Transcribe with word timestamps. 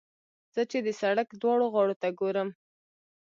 زه 0.53 0.61
چې 0.71 0.77
د 0.85 0.89
سړک 1.01 1.27
دواړو 1.41 1.65
غاړو 1.73 1.95
ته 2.01 2.07
ګورم. 2.19 2.49